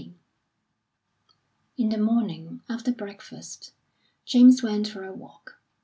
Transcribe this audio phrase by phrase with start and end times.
[0.01, 0.15] III
[1.77, 3.71] In the morning, after breakfast,
[4.25, 5.59] James went for a walk.